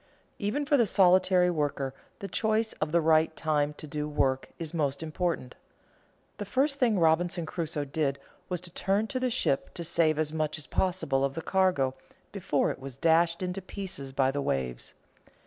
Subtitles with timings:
[0.39, 4.73] _Even for the solitary worker the choice of the right time to do work is
[4.73, 5.53] most important.
[6.39, 8.17] The first thing Robinson Crusoe did
[8.49, 11.93] was to turn to the ship to save as much as possible of the cargo
[12.31, 14.95] before it was dashed in pieces by the waves.